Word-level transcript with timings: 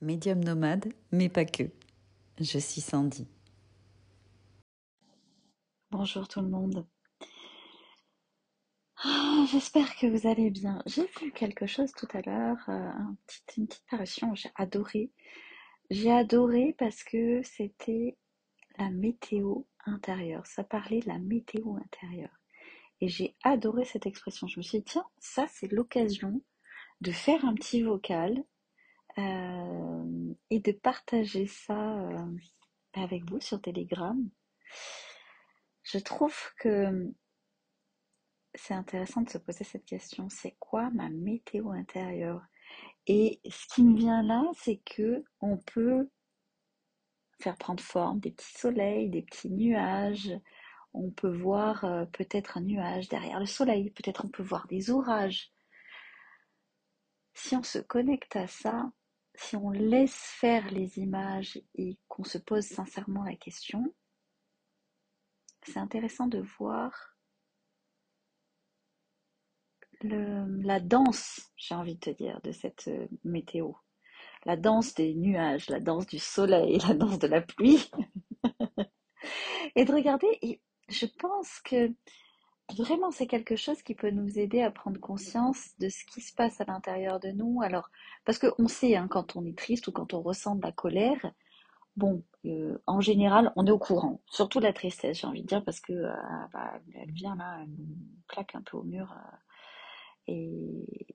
médium 0.00 0.42
nomade, 0.42 0.92
mais 1.12 1.28
pas 1.28 1.44
que. 1.44 1.64
Je 2.38 2.58
suis 2.58 2.80
Sandy. 2.80 3.26
Bonjour 5.90 6.28
tout 6.28 6.40
le 6.40 6.48
monde. 6.48 6.86
Ah, 9.02 9.44
j'espère 9.50 9.96
que 9.96 10.06
vous 10.06 10.26
allez 10.26 10.50
bien. 10.50 10.82
J'ai 10.86 11.06
vu 11.20 11.32
quelque 11.32 11.66
chose 11.66 11.92
tout 11.92 12.08
à 12.12 12.22
l'heure, 12.22 12.58
euh, 12.68 12.90
une 13.56 13.66
petite 13.66 13.84
parution, 13.90 14.34
j'ai 14.34 14.50
adoré. 14.56 15.10
J'ai 15.90 16.10
adoré 16.10 16.74
parce 16.78 17.04
que 17.04 17.42
c'était 17.42 18.16
la 18.78 18.90
météo 18.90 19.62
intérieure. 19.84 20.46
Ça 20.46 20.64
parlait 20.64 21.00
de 21.00 21.08
la 21.08 21.18
météo 21.18 21.76
intérieure. 21.76 22.40
Et 23.00 23.08
j'ai 23.08 23.36
adoré 23.44 23.84
cette 23.84 24.06
expression. 24.06 24.46
Je 24.46 24.58
me 24.58 24.62
suis 24.62 24.78
dit, 24.78 24.84
tiens, 24.84 25.06
ça 25.18 25.46
c'est 25.48 25.70
l'occasion 25.70 26.42
de 27.00 27.12
faire 27.12 27.44
un 27.44 27.54
petit 27.54 27.82
vocal 27.82 28.42
euh, 29.18 30.34
et 30.50 30.60
de 30.60 30.72
partager 30.72 31.46
ça 31.46 31.98
euh, 31.98 32.36
avec 32.94 33.28
vous 33.30 33.40
sur 33.40 33.60
Telegram. 33.60 34.18
Je 35.82 35.98
trouve 35.98 36.36
que 36.58 37.12
c'est 38.54 38.74
intéressant 38.74 39.22
de 39.22 39.30
se 39.30 39.38
poser 39.38 39.64
cette 39.64 39.84
question. 39.84 40.28
C'est 40.28 40.56
quoi 40.58 40.90
ma 40.90 41.08
météo 41.08 41.70
intérieure? 41.70 42.42
Et 43.06 43.40
ce 43.48 43.66
qui 43.74 43.84
me 43.84 43.96
vient 43.96 44.22
là, 44.22 44.42
c'est 44.54 44.78
que 44.78 45.24
on 45.40 45.58
peut 45.58 46.10
faire 47.40 47.56
prendre 47.56 47.82
forme 47.82 48.20
des 48.20 48.32
petits 48.32 48.58
soleils, 48.58 49.10
des 49.10 49.22
petits 49.22 49.50
nuages. 49.50 50.32
On 50.94 51.10
peut 51.10 51.34
voir 51.34 51.84
euh, 51.84 52.06
peut-être 52.06 52.56
un 52.56 52.62
nuage 52.62 53.08
derrière 53.08 53.38
le 53.38 53.46
soleil, 53.46 53.90
peut-être 53.90 54.24
on 54.24 54.28
peut 54.28 54.42
voir 54.42 54.66
des 54.66 54.90
orages. 54.90 55.52
Si 57.34 57.54
on 57.54 57.62
se 57.62 57.78
connecte 57.78 58.34
à 58.34 58.46
ça, 58.46 58.90
si 59.36 59.56
on 59.56 59.70
laisse 59.70 60.16
faire 60.16 60.70
les 60.70 60.98
images 60.98 61.60
et 61.74 61.98
qu'on 62.08 62.24
se 62.24 62.38
pose 62.38 62.64
sincèrement 62.64 63.24
la 63.24 63.36
question, 63.36 63.94
c'est 65.62 65.78
intéressant 65.78 66.26
de 66.26 66.40
voir 66.58 67.16
la 70.02 70.80
danse, 70.80 71.50
j'ai 71.56 71.74
envie 71.74 71.94
de 71.94 72.00
te 72.00 72.10
dire, 72.10 72.40
de 72.42 72.52
cette 72.52 72.88
euh, 72.88 73.08
météo. 73.24 73.72
La 74.44 74.56
danse 74.56 74.94
des 74.94 75.14
nuages, 75.14 75.68
la 75.70 75.80
danse 75.80 76.06
du 76.06 76.18
soleil, 76.18 76.78
la 76.88 76.94
danse 76.94 77.18
de 77.18 77.26
la 77.26 77.40
pluie. 77.40 77.90
et 79.74 79.84
de 79.84 79.92
regarder, 79.92 80.38
et 80.42 80.60
je 80.88 81.06
pense 81.06 81.60
que 81.60 81.92
vraiment 82.74 83.10
c'est 83.10 83.26
quelque 83.26 83.56
chose 83.56 83.82
qui 83.82 83.94
peut 83.94 84.10
nous 84.10 84.38
aider 84.38 84.62
à 84.62 84.70
prendre 84.70 85.00
conscience 85.00 85.70
de 85.78 85.88
ce 85.88 86.04
qui 86.06 86.20
se 86.20 86.34
passe 86.34 86.60
à 86.60 86.64
l'intérieur 86.64 87.20
de 87.20 87.28
nous. 87.30 87.62
Alors, 87.62 87.90
parce 88.24 88.38
qu'on 88.38 88.68
sait, 88.68 88.96
hein, 88.96 89.08
quand 89.08 89.36
on 89.36 89.44
est 89.44 89.56
triste 89.56 89.86
ou 89.88 89.92
quand 89.92 90.14
on 90.14 90.20
ressent 90.22 90.56
de 90.56 90.62
la 90.62 90.72
colère, 90.72 91.32
bon, 91.96 92.22
euh, 92.46 92.78
en 92.86 93.00
général, 93.00 93.52
on 93.56 93.66
est 93.66 93.70
au 93.70 93.78
courant. 93.78 94.20
Surtout 94.26 94.60
la 94.60 94.72
tristesse, 94.72 95.18
j'ai 95.20 95.26
envie 95.26 95.42
de 95.42 95.46
dire, 95.48 95.64
parce 95.64 95.80
que 95.80 95.92
euh, 95.92 96.12
bah, 96.52 96.74
elle 96.94 97.12
vient 97.12 97.36
là, 97.36 97.58
elle 97.62 97.70
nous 97.70 97.96
claque 98.28 98.54
un 98.54 98.62
peu 98.62 98.76
au 98.76 98.82
mur 98.82 99.14
et 100.26 101.06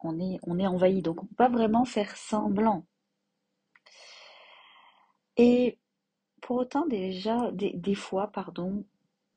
on 0.00 0.18
est, 0.20 0.38
on 0.42 0.58
est 0.58 0.66
envahi. 0.66 1.02
Donc 1.02 1.22
on 1.22 1.24
ne 1.24 1.28
peut 1.28 1.36
pas 1.36 1.48
vraiment 1.48 1.84
faire 1.84 2.16
semblant. 2.16 2.86
Et 5.36 5.78
pour 6.40 6.56
autant, 6.56 6.86
déjà, 6.86 7.50
des, 7.52 7.94
fois, 7.94 8.28
pardon, 8.28 8.84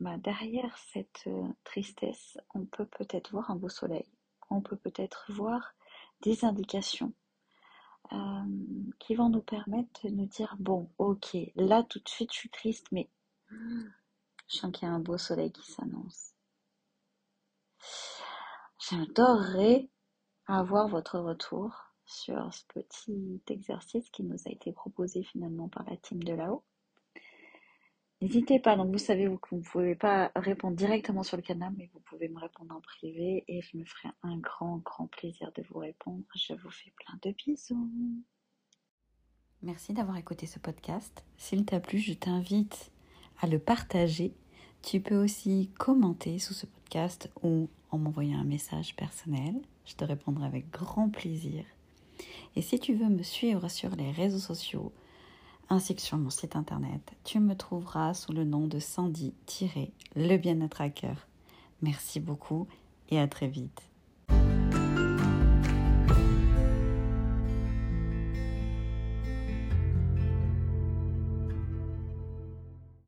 bah, 0.02 0.18
derrière 0.18 0.76
cette 0.80 1.26
euh, 1.28 1.48
tristesse, 1.64 2.36
on 2.56 2.66
peut 2.66 2.88
peut-être 2.88 3.32
voir 3.32 3.52
un 3.52 3.56
beau 3.56 3.70
soleil. 3.70 4.10
On 4.50 4.60
peut 4.60 4.76
peut-être 4.76 5.32
voir 5.32 5.76
des 6.22 6.44
indications 6.44 7.14
euh, 8.12 8.18
qui 8.98 9.14
vont 9.14 9.30
nous 9.30 9.44
permettre 9.44 10.08
de 10.08 10.10
nous 10.10 10.26
dire 10.26 10.56
bon, 10.58 10.90
ok, 10.98 11.38
là 11.56 11.84
tout 11.84 12.00
de 12.00 12.10
suite 12.10 12.34
je 12.34 12.40
suis 12.40 12.50
triste, 12.50 12.88
mais 12.92 13.12
je 14.48 14.58
sens 14.58 14.72
qu'il 14.72 14.88
y 14.88 14.92
a 14.92 14.94
un 14.94 15.00
beau 15.00 15.20
soleil 15.20 15.52
qui 15.52 15.72
s'annonce. 15.72 16.34
J'adorerais 18.80 19.88
avoir 20.48 20.88
votre 20.88 21.20
retour 21.20 21.94
sur 22.06 22.52
ce 22.52 22.64
petit 22.74 23.44
exercice 23.50 24.10
qui 24.10 24.24
nous 24.24 24.48
a 24.48 24.50
été 24.50 24.72
proposé 24.72 25.22
finalement 25.22 25.70
par 25.70 25.84
la 25.84 25.96
team 25.96 26.24
de 26.24 26.34
là-haut. 26.34 26.64
N'hésitez 28.22 28.60
pas, 28.60 28.76
donc 28.76 28.92
vous 28.92 29.00
savez 29.00 29.26
que 29.26 29.50
vous 29.50 29.58
ne 29.58 29.64
pouvez 29.64 29.96
pas 29.96 30.32
répondre 30.36 30.76
directement 30.76 31.24
sur 31.24 31.38
le 31.38 31.44
canal, 31.44 31.74
mais 31.76 31.90
vous 31.92 32.00
pouvez 32.02 32.30
me 32.30 32.40
répondre 32.40 32.76
en 32.76 32.80
privé 32.80 33.44
et 33.48 33.62
je 33.62 33.78
me 33.78 33.84
ferai 33.84 34.10
un 34.22 34.38
grand, 34.38 34.78
grand 34.78 35.08
plaisir 35.08 35.52
de 35.56 35.64
vous 35.64 35.80
répondre. 35.80 36.24
Je 36.36 36.54
vous 36.54 36.70
fais 36.70 36.94
plein 36.98 37.18
de 37.24 37.36
bisous. 37.36 37.90
Merci 39.64 39.94
d'avoir 39.94 40.18
écouté 40.18 40.46
ce 40.46 40.60
podcast. 40.60 41.26
S'il 41.38 41.66
t'a 41.66 41.80
plu, 41.80 41.98
je 41.98 42.14
t'invite 42.14 42.92
à 43.42 43.48
le 43.48 43.58
partager. 43.58 44.36
Tu 44.84 45.02
peux 45.02 45.18
aussi 45.18 45.72
commenter 45.80 46.38
sous 46.38 46.54
ce 46.54 46.68
podcast 46.68 47.32
ou 47.42 47.70
en 47.90 47.98
m'envoyant 47.98 48.40
un 48.40 48.44
message 48.44 48.96
personnel. 48.96 49.56
Je 49.86 49.96
te 49.96 50.04
répondrai 50.04 50.46
avec 50.46 50.70
grand 50.70 51.10
plaisir. 51.10 51.66
Et 52.56 52.62
si 52.62 52.80
tu 52.80 52.94
veux 52.94 53.10
me 53.10 53.24
suivre 53.24 53.68
sur 53.68 53.96
les 53.96 54.12
réseaux 54.12 54.38
sociaux 54.38 54.92
ainsi 55.72 55.96
que 55.96 56.02
sur 56.02 56.18
mon 56.18 56.30
site 56.30 56.58
internet, 56.58 57.14
tu 57.24 57.40
me 57.40 57.56
trouveras 57.56 58.14
sous 58.14 58.34
le 58.34 58.44
nom 58.44 58.68
de 58.68 58.78
Sandy-le 58.80 60.38
bien-être. 60.38 60.82
Merci 61.82 62.20
beaucoup 62.20 62.68
et 63.10 63.18
à 63.18 63.28
très 63.28 63.48
vite. 63.48 63.91